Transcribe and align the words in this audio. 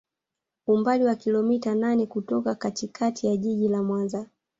Umbali 0.67 1.03
wa 1.05 1.15
kilometa 1.15 1.75
nane 1.75 2.05
kutoka 2.05 2.55
katikati 2.55 3.27
ya 3.27 3.37
Jiji 3.37 3.67
la 3.67 3.83
Mwanza 3.83 4.27